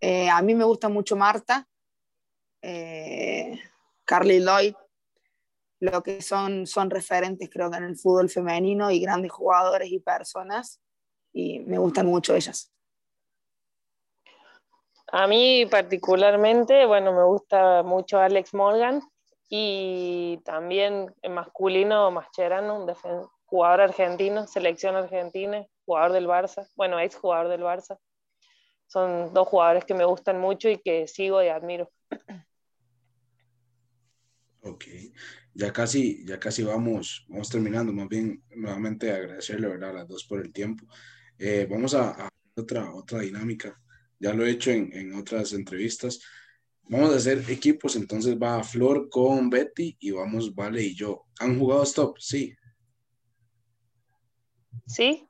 [0.00, 1.68] Eh, a mí me gusta mucho Marta,
[2.62, 3.58] eh,
[4.04, 4.74] Carly Lloyd,
[5.80, 10.00] lo que son, son referentes creo que en el fútbol femenino y grandes jugadores y
[10.00, 10.80] personas,
[11.32, 12.72] y me gustan mucho ellas.
[15.10, 19.00] A mí particularmente, bueno, me gusta mucho Alex Morgan
[19.48, 27.16] y también en masculino Mascherano, un jugador argentino, selección argentina, jugador del Barça, bueno, ex
[27.16, 27.98] jugador del Barça.
[28.86, 31.90] Son dos jugadores que me gustan mucho y que sigo y admiro.
[34.62, 34.84] Ok,
[35.58, 37.92] ya casi, ya casi vamos, vamos terminando.
[37.92, 39.90] Más bien, nuevamente agradecerle ¿verdad?
[39.90, 40.86] a las dos por el tiempo.
[41.36, 43.76] Eh, vamos a, a, otra, otra dinámica.
[44.20, 46.20] Ya lo he hecho en, en otras entrevistas.
[46.84, 51.26] Vamos a hacer equipos, entonces va Flor con Betty y vamos Vale y yo.
[51.40, 52.18] ¿Han jugado stop?
[52.20, 52.54] Sí.
[54.86, 55.28] Sí.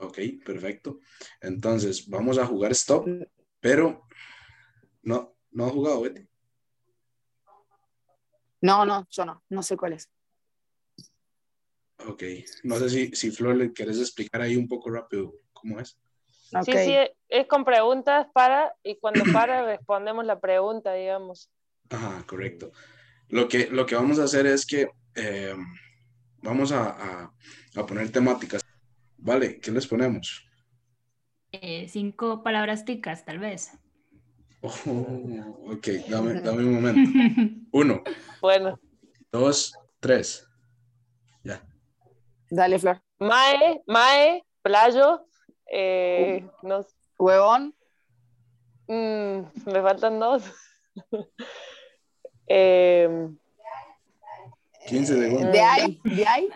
[0.00, 1.00] Ok, perfecto.
[1.42, 3.06] Entonces, vamos a jugar stop,
[3.60, 4.06] pero
[5.02, 6.26] no, no ha jugado, Betty.
[8.66, 10.10] No, no, yo no, no sé cuál es.
[12.04, 12.24] Ok,
[12.64, 15.96] no sé si, si Flor le quieres explicar ahí un poco rápido cómo es.
[16.52, 16.84] Okay.
[16.84, 21.48] Sí, sí, es con preguntas para, y cuando para respondemos la pregunta, digamos.
[21.90, 22.72] Ajá, correcto.
[23.28, 25.54] Lo que, lo que vamos a hacer es que eh,
[26.42, 27.34] vamos a, a,
[27.76, 28.62] a, poner temáticas.
[29.16, 30.44] Vale, ¿qué les ponemos?
[31.52, 33.78] Eh, cinco palabras ticas, tal vez.
[34.62, 37.10] Oh, ok, dame, dame un momento.
[37.72, 38.02] Uno.
[38.40, 38.78] Bueno.
[39.30, 40.46] Dos, tres.
[41.44, 41.62] Ya.
[42.50, 43.02] Dale, Flor.
[43.18, 45.26] Mae, Mae, Playo,
[45.70, 46.86] eh, uh, no.
[47.18, 47.74] Huevón.
[48.88, 50.44] Mm, me faltan dos.
[52.46, 53.28] eh,
[54.86, 55.52] 15 segundos.
[55.52, 56.48] De ahí, de ahí,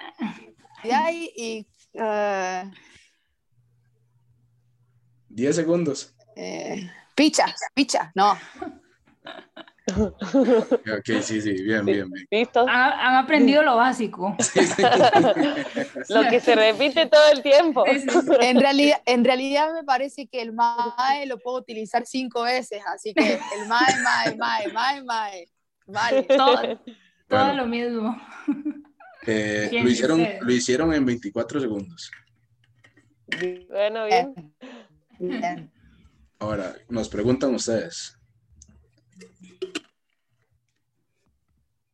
[0.84, 1.66] de ahí y.
[1.94, 2.70] Uh,
[5.30, 6.14] 10 segundos.
[6.36, 6.88] Eh,
[7.20, 8.32] picha, picha, no.
[9.90, 12.26] Ok, sí, sí, bien, bien, bien.
[12.30, 12.60] ¿Listo?
[12.60, 14.36] Han, han aprendido lo básico.
[14.40, 14.82] Sí, sí.
[16.08, 17.84] Lo que se repite todo el tiempo.
[18.40, 23.12] En realidad, en realidad me parece que el MAE lo puedo utilizar cinco veces, así
[23.12, 25.48] que el MAE, MAE, MAE, MAE, MAE.
[25.86, 26.22] Vale.
[26.22, 26.56] Todo,
[27.28, 28.22] todo bueno, lo mismo.
[29.26, 32.10] Eh, lo, hicieron, lo hicieron en 24 segundos.
[33.68, 34.54] Bueno, bien.
[35.18, 35.70] Bien.
[36.40, 38.16] Ahora, nos preguntan ustedes.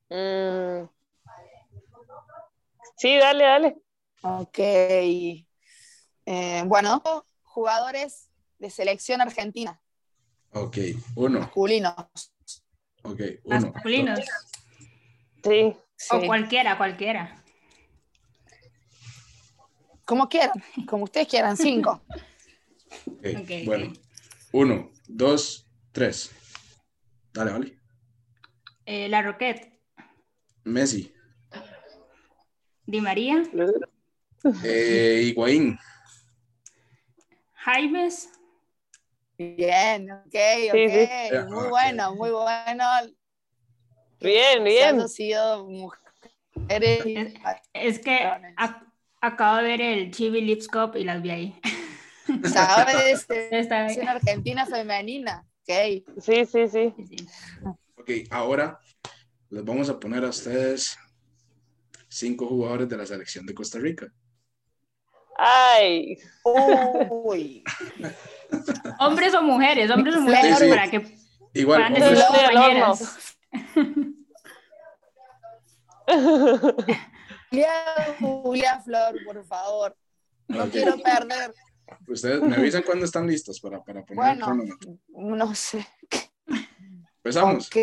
[0.09, 0.87] Mm.
[2.97, 3.77] Sí, dale, dale.
[4.23, 4.59] Ok.
[4.59, 5.45] Eh,
[6.67, 7.03] bueno,
[7.43, 9.81] jugadores de selección argentina.
[10.53, 10.79] Ok,
[11.17, 11.41] uno.
[11.41, 11.95] Masculinos.
[13.03, 13.73] Ok, uno.
[13.73, 14.21] Masculinos.
[15.43, 15.77] Sí.
[16.13, 16.27] O Sí.
[16.27, 17.43] cualquiera, cualquiera.
[20.05, 22.01] Como quieran, como ustedes quieran, cinco.
[23.07, 23.87] Ok, Ok, bueno.
[23.91, 24.06] ok.
[24.59, 26.31] Uno, dos, tres.
[27.35, 27.79] Dale, vale.
[28.87, 29.83] Eh, la Roquette.
[30.65, 31.13] Messi.
[32.87, 33.43] Di María.
[34.65, 35.79] Eh, Higuaín.
[37.53, 38.31] Jaimes.
[39.37, 40.73] Bien, ok, ok.
[40.73, 41.37] sí.
[41.51, 42.85] Muy bueno, muy bueno.
[44.21, 45.01] Bien, bien.
[45.03, 47.05] han sido mujeres.
[47.75, 48.25] Es que
[48.57, 48.91] ac-
[49.21, 51.61] acabo de ver el Chibi Lips Cup y las vi ahí.
[52.45, 53.27] ¿Sabes?
[53.29, 55.45] Está Es una Argentina femenina.
[55.63, 56.05] Ok.
[56.21, 56.95] Sí, sí, sí.
[57.97, 58.79] Ok, ahora
[59.51, 60.97] les vamos a poner a ustedes
[62.09, 64.07] cinco jugadores de la selección de Costa Rica.
[65.39, 66.17] Ay,
[67.11, 67.63] Uy.
[69.01, 70.69] Hombres o mujeres, hombres o mujeres, sí.
[70.69, 71.17] para que
[71.53, 73.37] Igual, puedan hombres- compañeras.
[77.51, 79.97] Julia, Julia Flor, por favor.
[80.49, 81.53] No quiero perder.
[82.09, 84.99] Ustedes me avisan cuando están listos para, para poner el Bueno, cronómetro.
[85.09, 85.87] no sé.
[87.19, 87.67] Empezamos.
[87.69, 87.77] Ok.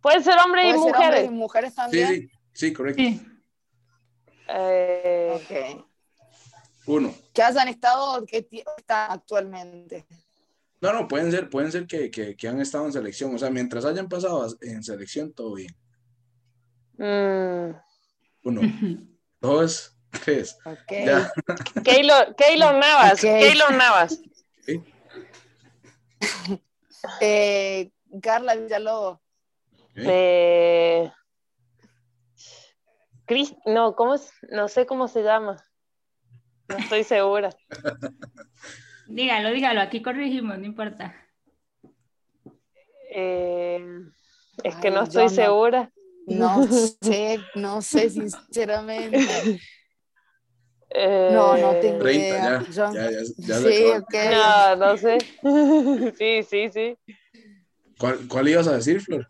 [0.00, 1.24] puede ser hombre y ¿Puede ser hombres mujeres.
[1.24, 2.08] y mujeres Sí, también?
[2.08, 3.02] sí, sí, correcto.
[3.02, 3.26] Sí.
[4.48, 5.86] Eh, Ok.
[6.86, 7.14] Uno.
[7.32, 10.06] Que hayan estado, que ti- están actualmente.
[10.80, 13.34] No, no, pueden ser, pueden ser que, que, que han estado en selección.
[13.34, 15.72] O sea, mientras hayan pasado en selección, todo bien.
[16.96, 17.76] mm,
[18.44, 18.60] Uno,
[19.40, 20.56] dos, tres.
[20.64, 20.90] Ok.
[20.90, 21.32] Ya.
[21.84, 23.12] Keylor, Keylor Navas.
[23.14, 23.20] Ok.
[23.20, 24.18] Keylor Navas.
[27.22, 27.90] Eh,
[28.22, 29.14] Carla Villalobos.
[29.16, 29.96] Ok.
[29.96, 31.10] Eh,
[33.26, 34.32] Cris- no, ¿cómo es?
[34.50, 35.56] No sé cómo se llama.
[36.68, 37.50] No estoy segura.
[39.08, 41.16] Dígalo, dígalo, aquí corregimos, no importa.
[43.12, 43.84] Eh,
[44.62, 45.30] es que no estoy no.
[45.30, 45.90] segura.
[46.26, 46.66] No
[47.02, 49.60] sé, no sé sinceramente.
[50.92, 52.64] Eh, No, no tengo 30, idea.
[52.70, 52.92] ya.
[52.92, 54.04] Ya, ya, ya sí, acabó.
[54.04, 54.14] ok.
[54.32, 55.18] No, no sé.
[56.18, 56.98] Sí, sí, sí.
[57.98, 59.28] ¿Cuál, ¿Cuál ibas a decir, Flor?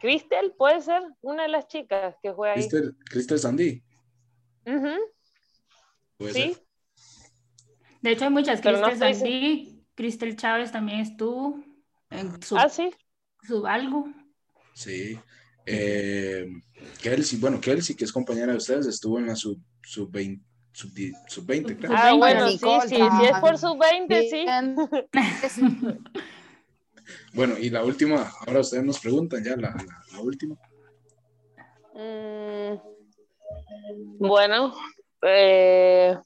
[0.00, 2.60] Cristel puede ser una de las chicas que juega ahí.
[2.68, 3.82] Cristel, Cristel Sandy.
[6.32, 6.56] Sí, ser.
[8.00, 8.60] De hecho, hay muchas.
[8.60, 11.62] Pero no Cristel estoy Sandí, Cristel Chávez también estuvo
[12.10, 12.90] en su, Ah, sí.
[13.42, 14.06] su algo.
[14.74, 15.18] Sí.
[15.66, 16.46] Eh,
[17.00, 20.90] Kelsey, bueno, Kelsey, que es compañera de ustedes, estuvo en la sub, sub 20, sub,
[21.28, 21.90] sub 20, creo.
[21.94, 24.46] Ah, 20, bueno, sí, Nicole, sí, si es por sus 20, sí.
[27.34, 30.54] Bueno, y la última, ahora ustedes nos preguntan ya, la, la, la última.
[31.94, 32.76] Mm,
[34.18, 34.74] bueno,
[35.22, 36.16] eh,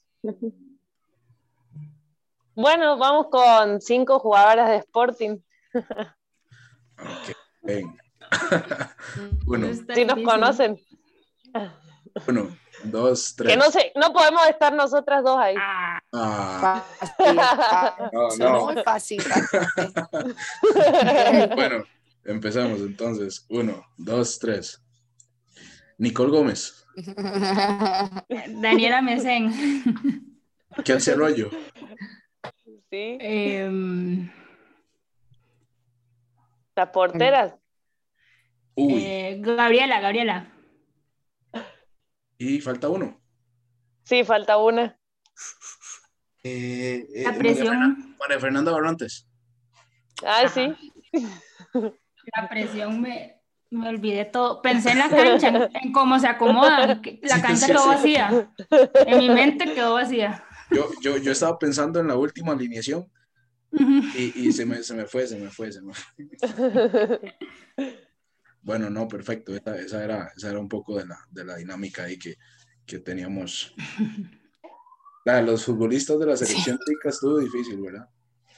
[2.55, 5.37] bueno, vamos con cinco jugadoras de Sporting.
[5.73, 7.97] Ok, ven.
[9.45, 10.79] Uno, Está Si nos conocen.
[12.27, 13.51] uno, dos, tres.
[13.51, 15.55] Que no sé, no podemos estar nosotras dos ahí.
[15.59, 16.83] Ah, Ah,
[17.17, 18.65] Fácil, fácil, no, no.
[18.65, 19.23] Muy fácil.
[21.55, 21.83] Bueno,
[22.23, 23.45] empezamos entonces.
[23.49, 24.81] Uno, dos, tres.
[25.97, 26.85] Nicole Gómez.
[28.49, 29.51] Daniela Mesén.
[30.83, 31.49] Kelsey Arroyo.
[32.89, 34.31] Sí, Em,
[36.75, 37.53] las porteras.
[38.75, 40.47] Uy, eh, Gabriela, Gabriela.
[42.37, 43.19] Y falta uno.
[44.03, 44.97] Sí, falta una.
[46.43, 49.27] Eh, eh, La María presión, María Fernanda Barrantes.
[50.25, 50.73] Ah, sí.
[51.73, 54.61] la presión me, me olvidé todo.
[54.61, 57.01] Pensé en la cancha, en, en cómo se acomodan.
[57.01, 58.49] que La cancha quedó vacía.
[59.05, 60.43] En mi mente quedó vacía.
[60.71, 63.09] Yo, yo, yo estaba pensando en la última alineación
[63.71, 67.35] y, y se, me, se me fue, se me fue, se me fue.
[68.67, 69.55] Bueno, no, perfecto.
[69.55, 72.35] Esa, esa era, esa era un poco de la, de la dinámica ahí que,
[72.85, 73.73] que teníamos.
[75.23, 78.07] La los futbolistas de la selección tica estuvo difícil, ¿verdad?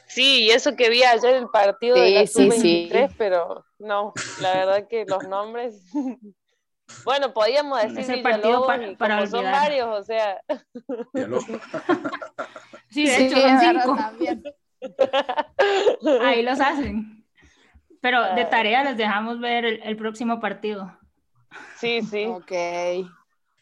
[0.07, 3.15] Sí, y eso que vi ayer el partido de la Sí, sí, sub-23, sí.
[3.19, 5.81] pero no, la verdad que los nombres.
[7.03, 10.41] Bueno, podíamos decir Ese partido para- para como son varios, o sea.
[12.91, 13.95] Sí, de Sí, hecho son cinco.
[13.95, 14.43] también.
[16.21, 17.18] Ahí los hacen.
[18.01, 18.49] Pero de Ah.
[18.49, 20.97] tarea les dejamos ver el, el próximo partido.
[21.77, 22.25] sí, sí.
[22.27, 22.51] Ok.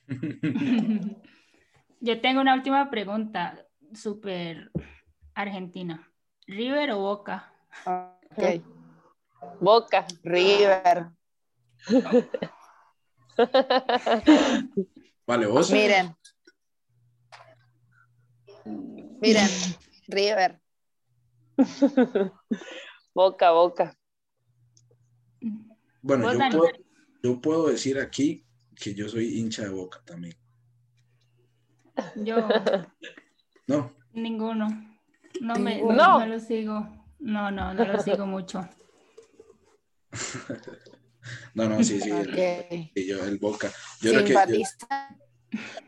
[1.99, 4.71] Yo tengo una última pregunta, súper
[5.33, 6.07] argentina.
[6.45, 7.51] ¿River o Boca?
[7.85, 8.61] Ok.
[9.59, 10.05] Boca.
[10.23, 11.07] River.
[15.27, 15.71] Vale, vos.
[15.71, 16.15] Miren.
[19.19, 19.47] Miren.
[20.07, 20.61] River.
[23.13, 23.93] Boca, boca.
[26.07, 26.71] Bueno, ¿Vos, yo puedo,
[27.21, 28.45] yo puedo decir aquí
[28.75, 30.37] que yo soy hincha de Boca también.
[32.15, 32.47] Yo,
[33.67, 34.67] No, ninguno.
[35.41, 36.25] No me no, No.
[36.25, 36.87] lo sigo.
[37.19, 38.69] No, no, no lo sigo mucho.
[41.53, 42.91] no, no, sí, sí, el, Ok.
[42.95, 43.69] sí, yo, el Boca.
[44.01, 44.65] Yo creo que yo-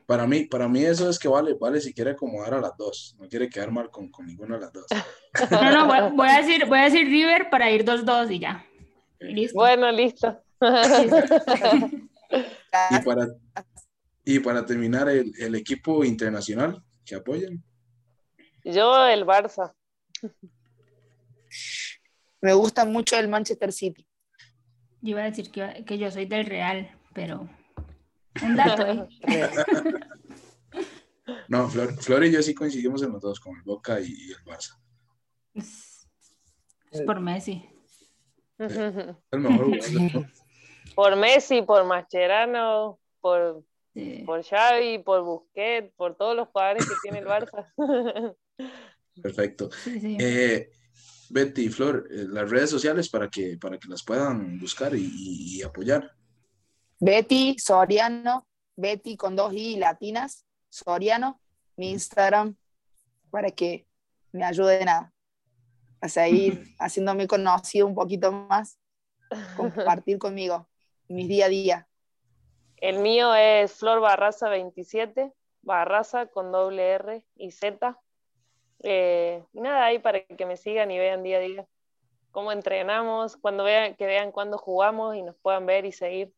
[0.06, 3.16] para mí, para mí eso es que vale, vale si quiere acomodar a las dos,
[3.20, 4.86] no quiere quedar mal con, con ninguna de las dos.
[5.52, 8.66] No, no, voy, voy a decir, voy a decir River para ir 2-2 y ya.
[9.20, 9.58] Listo.
[9.58, 10.42] Bueno, listo.
[12.92, 13.28] Y para,
[14.24, 17.64] y para terminar, el, el equipo internacional que apoyan.
[18.64, 19.74] Yo el Barça.
[22.42, 24.08] Me gusta mucho el Manchester City.
[25.02, 27.50] Yo iba a decir que, que yo soy del Real, pero
[28.44, 29.08] un dato ahí.
[31.48, 34.32] No, Flor, Flor y yo sí coincidimos en los dos, con el Boca y, y
[34.32, 34.80] el Barça.
[35.56, 36.08] Es,
[36.92, 37.68] es por Messi.
[39.32, 40.26] El mejor jugador del mundo.
[40.96, 44.24] por Messi, por Mascherano, por, Sí.
[44.26, 47.68] por Xavi, por Busquets, por todos los jugadores que tiene el Barça.
[49.22, 49.70] Perfecto.
[49.72, 50.18] Sí, sí.
[50.20, 50.70] Eh,
[51.32, 55.02] Betty y Flor, eh, las redes sociales para que, para que las puedan buscar y,
[55.04, 56.12] y- y apoyar.
[57.00, 61.42] Betty Soriano, Betty con dos i latinas, Soriano,
[61.78, 62.56] mi Instagram,
[63.32, 63.88] para que
[64.32, 65.14] me ayuden a,
[66.02, 68.80] a seguir haciéndome conocido un poquito más,
[69.58, 70.68] compartir conmigo
[71.08, 71.88] mis día a día.
[72.78, 78.00] El mío es Flor Barraza 27, Barraza con doble R y Z.
[78.84, 81.68] Eh, y nada, ahí para que me sigan y vean día a día
[82.32, 86.34] cómo entrenamos, cuando vean, que vean cuándo jugamos y nos puedan ver y seguir.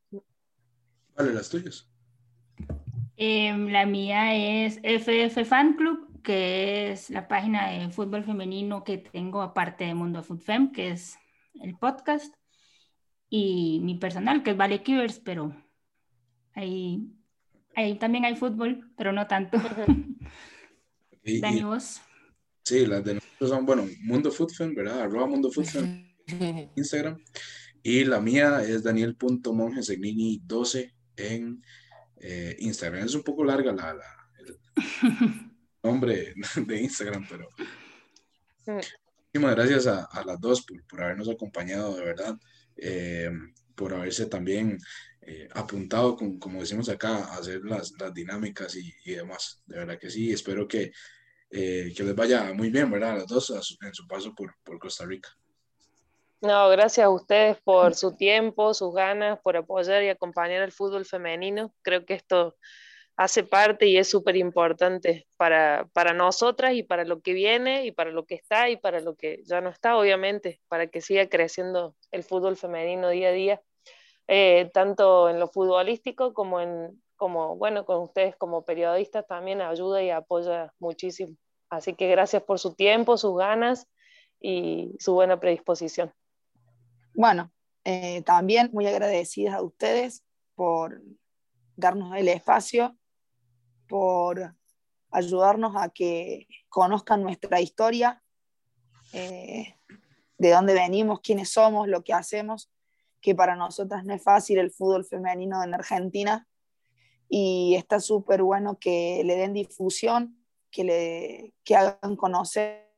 [1.16, 1.88] Vale, las tuyas.
[3.18, 8.98] Em, la mía es FF Fan Club, que es la página de fútbol femenino que
[8.98, 11.18] tengo aparte de Mundo Food Fem, que es
[11.62, 12.34] el podcast,
[13.30, 15.56] y mi personal, que es Vale Kivers, pero
[16.54, 17.08] ahí,
[17.76, 19.58] ahí también hay fútbol, pero no tanto.
[21.24, 22.02] Y- y- Dani, vos.
[22.64, 25.02] sí, las de nosotros son, bueno, Mundo Food Fan, ¿verdad?
[25.02, 26.08] Arroba Mundo Food Fan,
[26.76, 27.18] Instagram.
[27.84, 31.64] Y la mía es Daniel.mongesegnini12 en
[32.18, 33.06] eh, Instagram.
[33.06, 34.56] Es un poco larga la, la- el
[35.84, 37.48] nombre de Instagram, pero
[38.68, 38.78] Mm.
[39.34, 42.36] muchísimas gracias a, a las dos por, por habernos acompañado, de verdad,
[42.78, 43.32] eh,
[43.76, 44.78] por haberse también
[45.22, 49.62] eh, apuntado, con, como decimos acá, a hacer las, las dinámicas y, y demás.
[49.66, 50.92] De verdad que sí, espero que,
[51.50, 53.12] eh, que les vaya muy bien, ¿verdad?
[53.14, 55.30] A las dos a su- en su paso por, por Costa Rica.
[56.42, 61.06] No, gracias a ustedes por su tiempo, sus ganas, por apoyar y acompañar al fútbol
[61.06, 61.74] femenino.
[61.84, 62.58] Creo que esto
[63.22, 67.92] hace parte y es súper importante para, para nosotras y para lo que viene y
[67.92, 71.30] para lo que está y para lo que ya no está, obviamente, para que siga
[71.30, 73.62] creciendo el fútbol femenino día a día,
[74.28, 80.02] eh, tanto en lo futbolístico como en, como, bueno, con ustedes como periodistas también ayuda
[80.02, 81.38] y apoya muchísimo.
[81.70, 83.88] Así que gracias por su tiempo, sus ganas
[84.40, 86.12] y su buena predisposición.
[87.14, 87.52] Bueno,
[87.84, 90.24] eh, también muy agradecidas a ustedes
[90.56, 91.04] por
[91.76, 92.98] darnos el espacio,
[93.92, 94.56] por
[95.10, 98.24] ayudarnos a que conozcan nuestra historia,
[99.12, 99.76] eh,
[100.38, 102.72] de dónde venimos, quiénes somos, lo que hacemos,
[103.20, 106.48] que para nosotras no es fácil el fútbol femenino en Argentina.
[107.28, 112.90] Y está súper bueno que le den difusión, que, le, que hagan conocer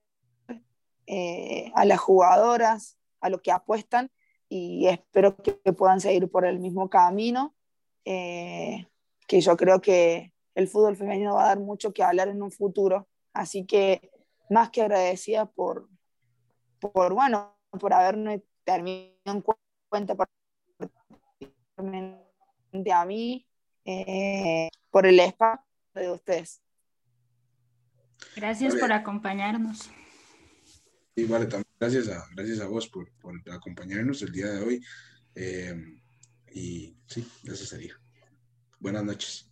[1.08, 4.12] eh, a las jugadoras, a lo que apuestan
[4.48, 7.56] y espero que, puedan seguir por el mismo camino,
[8.06, 8.86] eh,
[9.28, 12.52] que yo creo que el fútbol femenino va a dar mucho que hablar en un
[12.52, 13.08] futuro.
[13.34, 14.12] Así que
[14.50, 15.90] más que agradecida por,
[16.80, 19.56] por bueno, por haberme tenido en cu-
[19.90, 23.48] cuenta particularmente a mí,
[23.86, 26.62] eh, por el espacio de ustedes.
[28.36, 28.82] Gracias Vale.
[28.82, 29.90] por acompañarnos.
[31.16, 34.86] Y vale, también gracias a, gracias a vos por, por acompañarnos el día de hoy.
[35.36, 35.76] Eh,
[36.54, 37.96] y sí, eso sería.
[38.80, 39.50] Buenas noches.